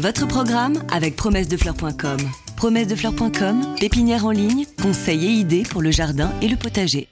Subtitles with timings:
[0.00, 2.18] Votre programme avec promessedefleurs.com.
[2.56, 7.08] Promessedefleurs.com, pépinière en ligne, conseils et idées pour le jardin et le potager.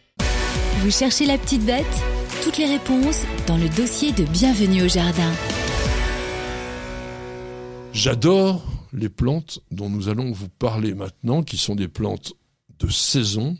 [0.79, 1.85] Vous cherchez la petite bête?
[2.45, 5.33] Toutes les réponses dans le dossier de Bienvenue au jardin.
[7.93, 12.35] J'adore les plantes dont nous allons vous parler maintenant, qui sont des plantes
[12.79, 13.57] de saison,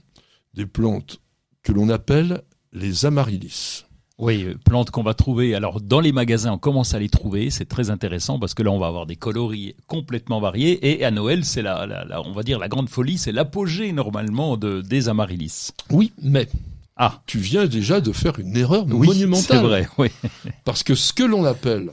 [0.55, 1.21] des plantes
[1.65, 3.86] que l'on appelle les amaryllis.
[4.19, 5.55] Oui, euh, plantes qu'on va trouver.
[5.55, 7.51] Alors dans les magasins, on commence à les trouver.
[7.51, 10.79] C'est très intéressant parce que là, on va avoir des coloris complètement variés.
[10.91, 13.93] Et à Noël, c'est la, la, la- on va dire la grande folie, c'est l'apogée
[13.93, 15.71] normalement de, des amaryllis.
[15.91, 16.49] Oui, mais
[16.97, 19.59] Ah, tu viens déjà de faire une erreur oui, monumentale.
[19.59, 19.89] c'est vrai.
[19.99, 20.09] Oui.
[20.65, 21.91] Parce que ce que l'on appelle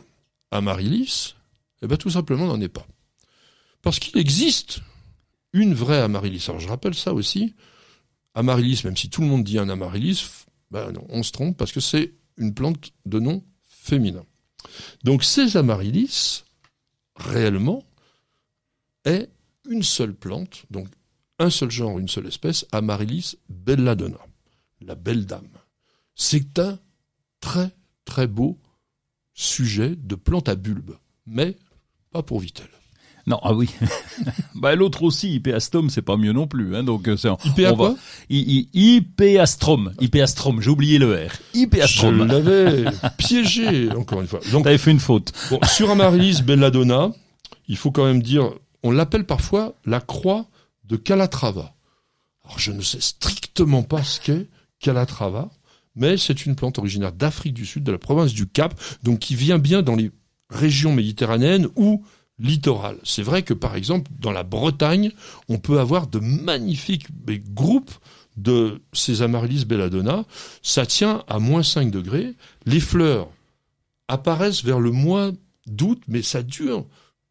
[0.52, 1.36] amaryllis,
[1.82, 2.86] eh ben tout simplement n'en est pas.
[3.82, 4.80] Parce qu'il existe
[5.52, 6.46] une vraie amaryllis.
[6.48, 7.54] Alors je rappelle ça aussi.
[8.34, 10.24] Amaryllis, même si tout le monde dit un amaryllis,
[10.74, 14.26] ben on se trompe parce que c'est une plante de nom féminin.
[15.04, 16.44] Donc ces amaryllis,
[17.16, 17.84] réellement,
[19.06, 19.30] est
[19.70, 20.88] une seule plante, donc
[21.38, 24.20] un seul genre, une seule espèce, Amaryllis belladonna,
[24.82, 25.48] la belle dame.
[26.16, 26.80] C'est un
[27.40, 27.70] très
[28.06, 28.60] très beau
[29.34, 31.56] sujet de plante à bulbe, mais
[32.12, 32.70] pas pour Vitel.
[33.26, 33.70] Non, ah oui.
[34.56, 36.76] bah l'autre aussi, Hypeastome, c'est pas mieux non plus.
[36.76, 37.96] Hein, donc euh, c'est IP va- quoi?
[38.30, 38.68] I-
[40.62, 41.30] j'ai oublié le R.
[41.54, 42.26] Je Hypeastrom.
[42.26, 42.86] l'avais
[43.18, 44.40] piégé, encore une fois.
[44.52, 45.32] Donc, T'avais fait une faute.
[45.50, 47.12] bon, sur Amaryllis belladonna,
[47.70, 48.52] il faut quand même dire,
[48.84, 50.46] on l'appelle parfois la croix
[50.86, 51.74] de Calatrava.
[52.44, 54.48] Alors, je ne sais strictement pas ce qu'est
[54.80, 55.50] Calatrava,
[55.96, 59.36] mais c'est une plante originaire d'Afrique du Sud, de la province du Cap, donc qui
[59.36, 60.12] vient bien dans les
[60.50, 62.04] régions méditerranéennes ou
[62.40, 62.98] littorales.
[63.04, 65.12] C'est vrai que, par exemple, dans la Bretagne,
[65.50, 67.08] on peut avoir de magnifiques
[67.54, 67.92] groupes
[68.38, 70.26] de ces Amaryllis belladonna.
[70.64, 72.34] Ça tient à moins 5 degrés.
[72.66, 73.30] Les fleurs
[74.08, 75.32] apparaissent vers le mois
[75.68, 76.86] d'août, mais ça dure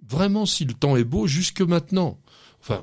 [0.09, 2.19] vraiment, si le temps est beau, jusque maintenant.
[2.61, 2.83] Enfin,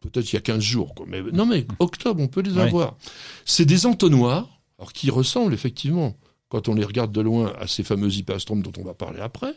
[0.00, 1.06] peut-être il y a 15 jours, quoi.
[1.08, 2.62] Mais, non, mais octobre, on peut les Ouais.
[2.62, 2.96] avoir.
[3.44, 6.16] C'est des entonnoirs, alors qui ressemblent effectivement,
[6.48, 9.54] quand on les regarde de loin, à ces fameux hypastromes dont on va parler après,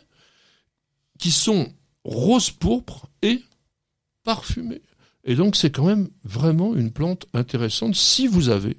[1.18, 1.72] qui sont
[2.04, 3.42] rose pourpre et
[4.24, 4.82] parfumés.
[5.24, 8.76] Et donc, c'est quand même vraiment une plante intéressante si vous avez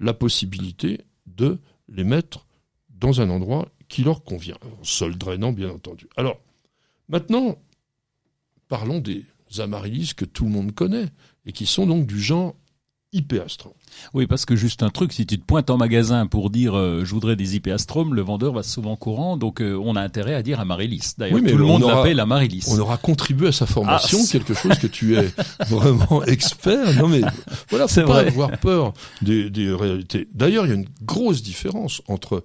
[0.00, 1.58] la possibilité de
[1.88, 2.46] les mettre
[2.88, 4.58] dans un endroit qui leur convient.
[4.80, 6.08] En sol drainant, bien entendu.
[6.16, 6.40] Alors,
[7.08, 7.58] maintenant,
[8.68, 9.24] parlons des
[9.58, 11.06] amaryllis que tout le monde connaît
[11.46, 12.56] et qui sont donc du genre
[13.14, 13.72] hypéastrum.
[14.12, 17.04] Oui, parce que juste un truc, si tu te pointes en magasin pour dire euh,
[17.04, 20.42] je voudrais des hypeastromes, le vendeur va souvent courant, donc euh, on a intérêt à
[20.42, 21.12] dire amaryllis.
[21.16, 22.66] D'ailleurs, Oui, mais tout le on monde aura- l'appelle amaryllis.
[22.70, 25.32] On aura contribué à sa formation, Ah, quelque chose que tu es
[25.68, 26.94] vraiment expert.
[27.00, 27.22] Non mais
[27.70, 28.26] voilà, C'est pas vrai.
[28.26, 28.92] avoir peur
[29.22, 30.28] des, des réalités.
[30.34, 32.44] D'ailleurs, il y a une grosse différence entre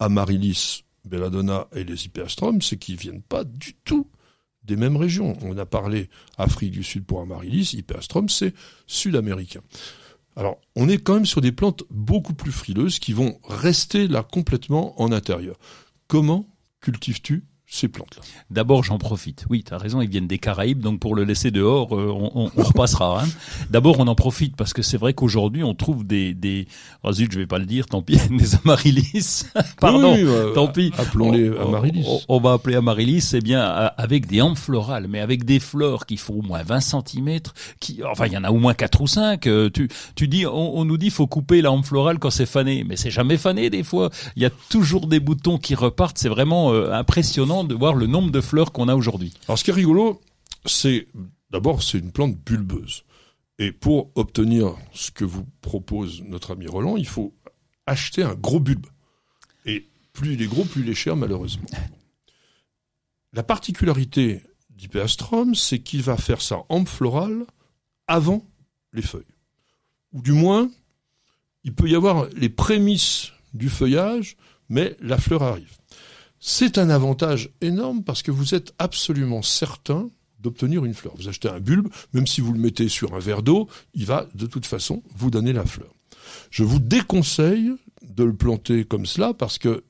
[0.00, 4.06] Amaryllis belladonna et les hypeastromes, c'est qu'ils viennent pas du tout
[4.64, 5.34] des mêmes régions.
[5.42, 8.52] On a parlé Afrique du Sud pour Amaryllis, hypeastrum, c'est
[8.86, 9.60] sud-américain.
[10.38, 14.22] Alors, on est quand même sur des plantes beaucoup plus frileuses qui vont rester là
[14.22, 15.58] complètement en intérieur.
[16.06, 16.46] Comment
[16.80, 19.44] cultives-tu ces plantes-là D'abord, j'en profite.
[19.50, 22.30] Oui, tu as raison, ils viennent des Caraïbes, donc pour le laisser dehors, euh, on,
[22.46, 23.22] on- on repassera.
[23.22, 23.28] hein.
[23.68, 26.32] D'abord, on en profite parce que c'est vrai qu'aujourd'hui, on trouve des...
[26.32, 26.66] des...
[27.04, 29.44] Oh zut, je vais pas le dire, tant pis, des amaryllis.
[29.80, 30.14] Pardon.
[30.14, 30.92] Oui, euh, tant pis.
[30.96, 32.06] Appelons-les On- Amaryllis.
[32.08, 36.06] On, on va appeler amaryllis, c'est bien avec des hampes florales, mais avec des fleurs
[36.06, 37.38] qui font au moins 20 cm,
[37.80, 39.46] qui, enfin, il y en a au moins 4 ou 5.
[39.46, 42.46] euh, tu, tu dis, on, on nous dit, faut couper la hampe florale quand c'est
[42.46, 44.08] fané, mais c'est jamais fané des fois.
[44.36, 46.16] Il y a toujours des boutons qui repartent.
[46.18, 49.34] C'est vraiment euh, impressionnant de voir le nombre de fleurs qu'on a aujourd'hui.
[49.46, 50.20] Alors, ce qui est rigolo,
[50.66, 51.06] c'est
[51.50, 53.04] d'abord, c'est une plante bulbeuse.
[53.58, 57.34] Et pour obtenir ce que vous propose notre ami Roland, il faut
[57.86, 58.86] acheter un gros bulbe.
[59.64, 61.68] Et plus il est gros, plus il est cher, malheureusement.
[63.32, 67.44] La particularité d'Hypeastrum, c'est qu'il va faire sa hampe florale
[68.06, 68.46] avant
[68.92, 69.24] les feuilles.
[70.12, 70.70] Ou du moins,
[71.64, 74.36] il peut y avoir les prémices du feuillage,
[74.68, 75.77] mais la fleur arrive.
[76.40, 80.08] C'est un avantage énorme parce que vous êtes absolument certain
[80.38, 81.14] d'obtenir une fleur.
[81.16, 84.28] Vous achetez un bulbe, même si vous le mettez sur un verre d'eau, il va
[84.34, 85.92] de toute façon vous donner la fleur.
[86.50, 87.72] Je vous déconseille
[88.02, 89.84] de le planter comme cela parce que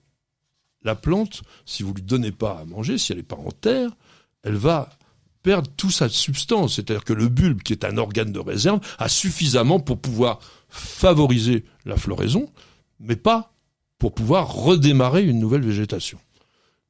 [0.82, 3.90] la plante, si vous lui donnez pas à manger, si elle n'est pas en terre,
[4.43, 4.90] elle va
[5.43, 6.76] perdre toute sa substance.
[6.76, 11.64] C'est-à-dire que le bulbe, qui est un organe de réserve, a suffisamment pour pouvoir favoriser
[11.84, 12.50] la floraison,
[13.00, 13.52] mais pas
[13.99, 16.19] pour pouvoir redémarrer une nouvelle végétation.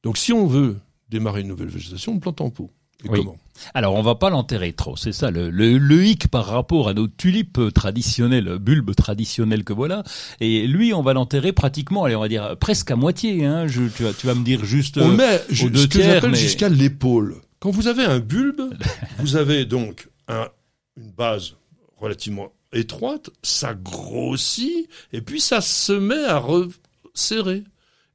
[0.09, 0.79] Donc si on veut
[1.11, 2.71] démarrer une nouvelle végétation, on plante en pot.
[3.05, 3.19] Et Oui.
[3.19, 3.37] comment?
[3.75, 6.95] Alors, on va pas l'enterrer trop, c'est ça le, le, le hic par rapport à
[6.95, 10.05] nos tulipes traditionnelles, bulbes traditionnels que voilà.
[10.41, 13.45] Et lui, on va l'enterrer pratiquement, allez, on va dire presque à moitié.
[13.45, 13.67] Hein.
[13.67, 14.97] Je, tu, vas, tu vas me dire juste.
[14.97, 17.37] On euh, met aux deux ce que tiers, j'appelle mais- jusqu'à l'épaule.
[17.61, 18.63] Quand vous avez un bulbe,
[19.19, 20.49] vous avez donc un,
[20.97, 21.53] une base
[21.99, 27.63] relativement étroite, ça grossit, et puis ça se met à resserrer.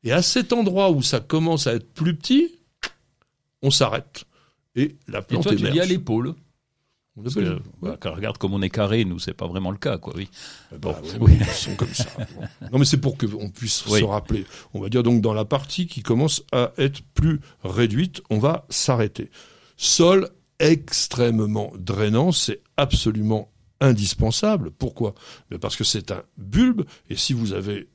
[0.04, 2.56] Et à cet endroit où ça commence à être plus petit,
[3.62, 4.26] on s'arrête.
[4.76, 5.74] Et la Et plante toi, tu émerge.
[5.74, 6.36] dis à l'épaule.
[7.16, 7.92] On Parce que, ouais.
[8.00, 10.28] quand on regarde comme on est carré, nous, c'est pas vraiment le cas, quoi, oui.
[10.72, 11.38] Bah Bon, ouais, oui.
[11.40, 12.08] Ils sont comme ça.
[12.36, 12.42] Bon.
[12.72, 14.00] Non, mais c'est pour qu'on puisse Oui.
[14.00, 14.46] se rappeler.
[14.74, 18.66] On va dire donc dans la partie qui commence à être plus réduite, on va
[18.70, 19.30] s'arrêter.
[19.78, 20.30] Sol
[20.60, 24.72] extrêmement drainant, c'est absolument indispensable.
[24.72, 25.14] Pourquoi?
[25.62, 27.90] Parce que c'est un bulbe, et si vous avez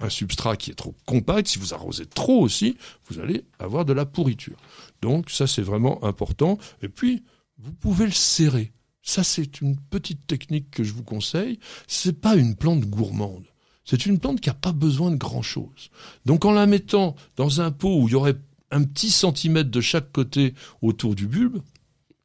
[0.00, 2.76] un substrat qui est trop compact, si vous arrosez trop aussi,
[3.08, 4.56] vous allez avoir de la pourriture.
[5.02, 6.58] Donc ça, c'est vraiment important.
[6.82, 7.24] Et puis,
[7.58, 8.72] vous pouvez le serrer.
[9.02, 11.58] Ça, c'est une petite technique que je vous conseille.
[11.86, 13.46] C'est pas une plante gourmande.
[13.84, 15.90] C'est une plante qui n'a pas besoin de grand chose.
[16.26, 18.36] Donc, en la mettant dans un pot où il y aurait
[18.70, 21.62] un petit centimètre de chaque côté autour du bulbe,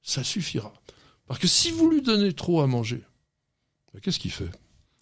[0.02, 0.74] ça suffira.
[1.26, 3.02] Parce que si vous lui donnez trop à manger,
[3.94, 4.52] ben, qu'est-ce qu'il fait?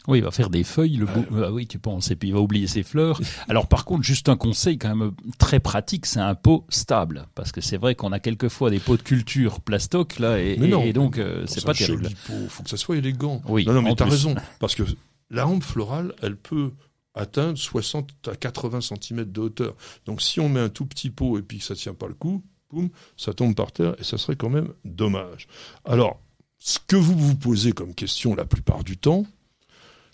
[0.07, 2.33] Oui, il va faire des feuilles, le beau- ah oui, tu penses, et puis il
[2.33, 3.19] va oublier ses fleurs.
[3.48, 7.51] Alors par contre, juste un conseil quand même très pratique, c'est un pot stable, parce
[7.51, 10.81] que c'est vrai qu'on a quelquefois des pots de culture plastoc là, et, non.
[10.83, 12.09] et donc euh, c'est pas un terrible.
[12.25, 13.42] pot, faut que ça soit élégant.
[13.48, 14.33] Oui, Non, non, mais t'as raison.
[14.59, 14.83] Parce que
[15.30, 16.71] la rampe florale, elle peut
[17.13, 19.75] atteindre 60 à 80 cm de hauteur.
[20.06, 22.13] Donc si on met un tout petit pot et puis que ça tient pas le
[22.15, 25.48] coup, boum, ça tombe par terre et ça serait quand même dommage.
[25.86, 26.19] Alors,
[26.57, 29.25] ce que vous vous posez comme question la plupart du temps,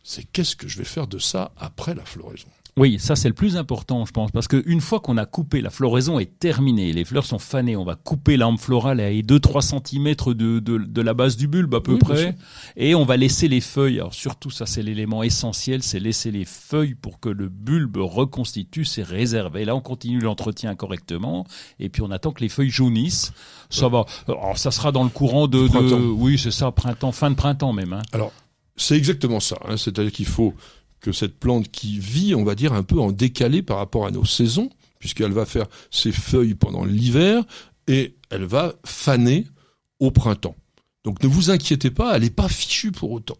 [0.07, 2.47] c'est qu'est-ce que je vais faire de ça après la floraison?
[2.77, 5.69] Oui, ça c'est le plus important, je pense, parce qu'une fois qu'on a coupé, la
[5.69, 10.15] floraison est terminée, les fleurs sont fanées, on va couper l'arme florale à 2-3 cm
[10.33, 12.35] de, de, de la base du bulbe à peu Oui, près,
[12.77, 13.99] et on va laisser les feuilles.
[13.99, 18.85] Alors surtout, ça c'est l'élément essentiel, c'est laisser les feuilles pour que le bulbe reconstitue
[18.85, 19.57] ses réserves.
[19.57, 21.45] Et là, on continue l'entretien correctement,
[21.79, 23.33] et puis on attend que les feuilles jaunissent.
[23.69, 24.05] Ça va.
[24.27, 25.57] Alors ça sera dans le courant de
[26.11, 27.91] oui, c'est ça, printemps, fin de printemps même.
[27.91, 28.03] Hein.
[28.13, 28.31] Alors,
[28.77, 29.57] c'est exactement ça.
[29.65, 29.77] hein.
[29.77, 30.53] C'est-à-dire qu'il faut
[30.99, 34.11] que cette plante qui vit, on va dire, un peu en décalé par rapport à
[34.11, 34.69] nos saisons,
[34.99, 37.43] puisqu'elle va faire ses feuilles pendant l'hiver
[37.87, 39.45] et elle va faner
[39.99, 40.55] au printemps.
[41.03, 43.37] Donc ne vous inquiétez pas, elle n'est pas fichue pour autant.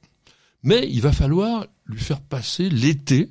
[0.63, 3.29] Mais il va falloir lui faire passer l'été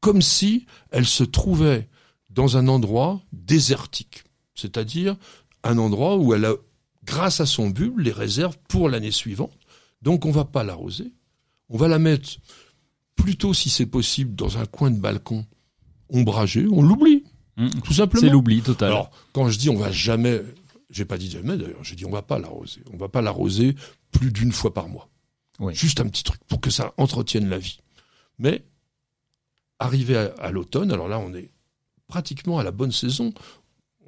[0.00, 1.88] comme si elle se trouvait
[2.30, 4.24] dans un endroit désertique.
[4.54, 5.16] C'est-à-dire
[5.64, 6.54] un endroit où elle a,
[7.04, 9.52] grâce à son bulbe, les réserves pour l'année suivante.
[10.02, 11.12] Donc on va pas l'arroser.
[11.68, 12.28] On va la mettre
[13.16, 15.46] plutôt, si c'est possible, dans un coin de balcon
[16.08, 16.66] ombragé.
[16.70, 17.24] On l'oublie,
[17.56, 17.68] Hum.
[17.84, 18.20] tout simplement.
[18.26, 18.88] C'est l'oubli total.
[18.92, 20.40] Alors, quand je dis on va jamais,
[20.88, 22.80] j'ai pas dit jamais d'ailleurs, j'ai dit on va pas l'arroser.
[22.92, 23.74] On va pas l'arroser
[24.12, 25.08] plus d'une fois par mois.
[25.58, 25.74] Oui.
[25.74, 27.78] Juste un petit truc pour que ça entretienne la vie.
[28.38, 28.64] Mais,
[29.78, 31.50] arrivé à, à l'automne, alors là on est
[32.06, 33.34] pratiquement à la bonne saison.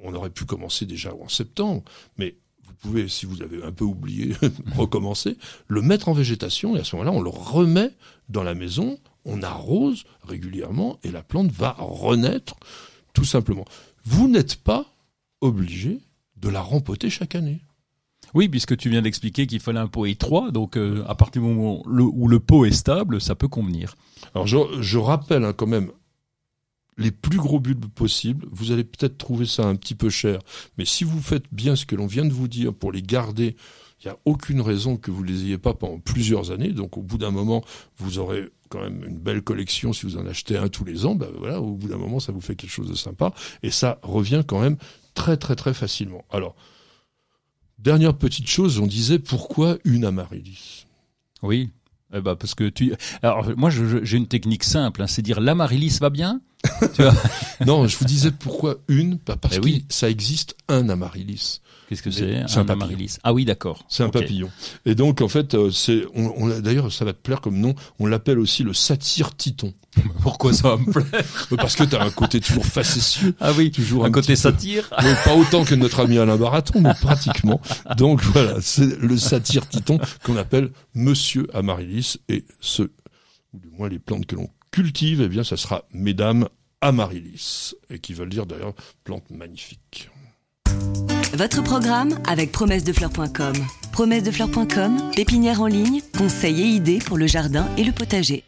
[0.01, 1.83] On aurait pu commencer déjà en septembre,
[2.17, 2.35] mais
[2.67, 4.33] vous pouvez, si vous avez un peu oublié,
[4.75, 5.37] recommencer,
[5.67, 7.91] le mettre en végétation et à ce moment-là on le remet
[8.29, 12.55] dans la maison, on arrose régulièrement et la plante va renaître
[13.13, 13.65] tout simplement.
[14.05, 14.85] Vous n'êtes pas
[15.41, 15.99] obligé
[16.37, 17.61] de la rempoter chaque année.
[18.33, 21.47] Oui, puisque tu viens d'expliquer qu'il fallait un pot étroit, donc euh, à partir du
[21.47, 23.95] moment où le, où le pot est stable, ça peut convenir.
[24.33, 25.91] Alors je, je rappelle hein, quand même
[26.97, 28.45] les plus gros bulbes possibles.
[28.51, 30.39] Vous allez peut-être trouver ça un petit peu cher,
[30.77, 33.55] mais si vous faites bien ce que l'on vient de vous dire pour les garder,
[34.03, 36.71] il n'y a aucune raison que vous les ayez pas pendant plusieurs années.
[36.71, 37.63] Donc au bout d'un moment,
[37.97, 41.15] vous aurez quand même une belle collection si vous en achetez un tous les ans.
[41.15, 43.99] Ben voilà, au bout d'un moment, ça vous fait quelque chose de sympa et ça
[44.01, 44.77] revient quand même
[45.13, 46.25] très très très facilement.
[46.31, 46.55] Alors
[47.77, 50.85] dernière petite chose, on disait pourquoi une amaryllis?
[51.41, 51.71] Oui.
[52.15, 52.93] Eh ben, parce que tu.
[53.21, 56.41] Alors moi, j'ai une technique simple, hein, c'est dire l'amaryllis va bien.
[56.95, 57.13] Tu vois
[57.65, 59.85] Non, je vous disais pourquoi une, pas parce Eh que oui.
[59.89, 61.59] ça existe un amaryllis.
[61.89, 62.15] Qu'est-ce que Mais
[62.45, 63.17] c'est c'est un amaryllis?
[63.23, 63.83] Ah oui, d'accord.
[63.89, 64.49] C'est un papillon.
[64.85, 67.57] Et donc en fait, euh, c'est, on, on l'a- d'ailleurs, ça va te plaire comme
[67.59, 67.75] nom.
[67.99, 69.73] On l'appelle aussi le satyre titon,
[70.21, 71.23] Pourquoi ça va me plaire?
[71.57, 74.89] Parce que t'as un côté toujours facétieux, Ah oui, toujours un un côté peu- satire.
[75.03, 77.61] Oui, pas autant que notre ami Alain Baraton, mais pratiquement.
[77.97, 82.83] Donc voilà, c'est le satyre titon qu'on appelle Monsieur Amaryllis et ce,
[83.53, 86.49] ou du moins les plantes que l'on cultive, eh bien, ça sera Mesdames
[86.81, 88.73] Amaryllis, et qui veulent dire d'ailleurs
[89.05, 90.09] plante magnifique.
[91.33, 93.53] Votre programme avec promessedefleurs.com.
[93.91, 98.43] Promessedefleurs.com, pépinière en ligne, conseils et idées pour le jardin et le potager.